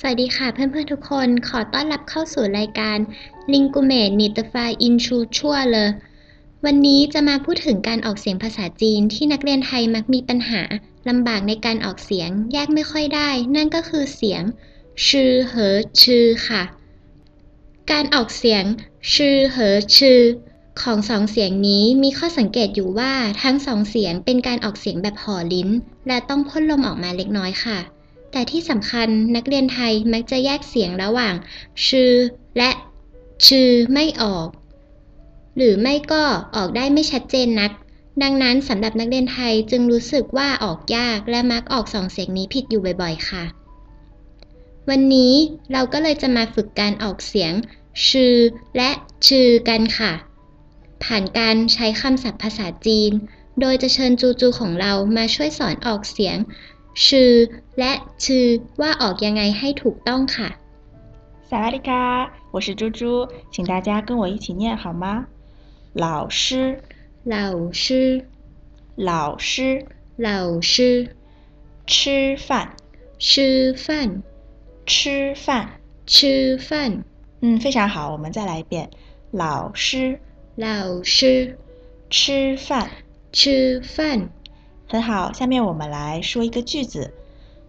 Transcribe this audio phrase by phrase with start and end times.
[0.00, 2.98] สวัสดีค่ะเพื่อนๆทุกคน ขอต้อนรับเข้าสู่รายการ
[3.52, 5.10] l i n g u m e n i t f y in c h
[5.16, 5.88] u ชั่วเลย
[6.64, 10.62] วันนี้จะมาพูดถึงการออกเสียงภาษาจีนที่นักเรียนไทยมักมีปัญหา
[11.08, 14.42] ลำบากในการออกเสียงแยกไม่ค่อยได้ นั่นก็คือเสียง
[15.08, 16.62] ชื่อเหอชื่อค่ะ
[17.90, 18.64] การออกเสียง
[19.14, 20.20] ชื่อเหอชื่อ
[20.82, 25.68] ของสองเสียงนี้มีข้อสังเกตอยู่ว่าทั้งสองเสียงเป็นการออกเสียงแบบห่อลิ้น
[26.08, 27.95] และต้องพ่นลมออกมาเล็กน้อยค่ะ
[28.36, 31.34] แต่ที่สำคัญนักเรียนไทยมักจะแยกเสียงระหว่าง
[31.86, 32.12] ชื่อ
[32.58, 32.70] และ
[33.46, 34.48] ชื่อไม่ออก
[35.56, 36.24] หรือไม่ก็
[36.56, 37.72] ออกได้ไม่ชัดเจนนัก
[38.22, 43.44] ดังนั้นสำหรับนักเรียนไทยจึงรู้สึกว่าออกยากและมักออกสองเสียงนี้ผิดอยู่บ่อยๆ ค่ะ
[44.88, 45.32] วันนี้
[45.72, 47.52] เราก็เลยจะมาฝึกการออกเสียง
[48.08, 48.34] ชื่อ
[48.76, 48.90] และ
[49.28, 50.12] ชื่อกันค่ะ
[51.04, 53.12] ผ่านการใช้คำศัพท์ภาษาจีน
[53.60, 56.38] โดยจะเชิญจูจูของเรามาช่วยสอนออกเสียง
[57.05, 57.31] ชื่อ
[57.79, 57.91] และ
[58.23, 58.45] ชื่อ
[58.81, 60.49] ว่าออกยังไงให้ถูกต้องค่ะ
[61.49, 61.89] 萨瓦迪卡，
[62.53, 65.27] 我是猪猪，请大家跟我一起念好吗？
[65.93, 66.79] 老师，
[67.27, 68.09] เหล่าชื่อ
[68.95, 69.85] 老师，
[70.21, 70.97] เหล่าชื่อ
[71.91, 72.67] 吃饭，
[73.17, 74.09] ชื่อฟัน
[74.85, 75.45] 吃饭。
[76.05, 77.03] ชื่อฟัน
[77.41, 78.89] 嗯，非常好，我们再来一遍。
[79.31, 80.19] 老师
[80.57, 81.55] เหล่าชื่อ
[82.09, 82.87] 吃饭，
[83.31, 84.19] ชื่อฟัน
[84.87, 85.31] 很好。
[85.33, 87.13] 下面我们来说一个句子：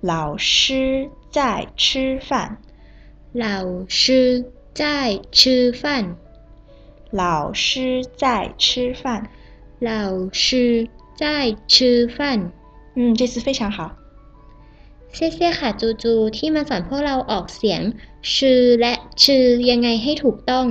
[0.00, 2.58] 老师在吃饭，
[3.32, 6.16] เหล่าชื่อ在吃饭
[7.10, 9.28] 老师在吃饭。
[9.80, 12.52] เหล่าชื่อ在吃饭
[12.94, 13.96] 嗯，这次非常好。
[15.12, 17.80] เซี่ยๆค่ะจูจูที่มาสอนพวกเราออกเสียง
[18.34, 18.92] ชื่อและ
[19.22, 20.66] ชื่อยังไงให้ถูกต้อง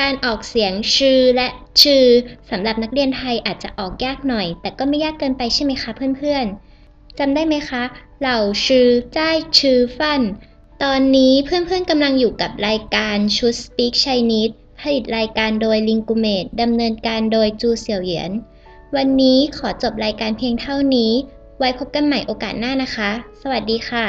[0.00, 1.48] การออกเสียงชื่อและ
[1.82, 2.04] ชื่อ
[2.50, 7.82] สำหรับนักเรียนไทยอาจจะออกยากหน่อย แต่ก็ไม่ยากเกินไปใช่ไหมคะเพื่อนๆจำได้ไหมคะ
[8.20, 10.22] เหล่าชื่อจ้ายชื่อฟัน
[10.82, 18.30] ตอนนี้เพื่อนๆกำลังอยู่กับรายการชุด Speak Chinese ผลิตรายการโดย l i n g u m a t e ดำเนินการโดยจูเสี่ยวเหยียน
[18.96, 21.12] วันนี้ขอจบรายการเพียงเท่านี้
[21.58, 23.10] ไว้พบกันใหม่โอกาสหน้านะคะ
[23.42, 24.06] สวัสดีค่ะ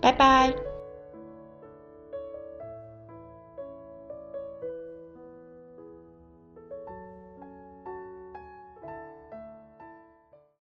[0.00, 0.67] 拜拜。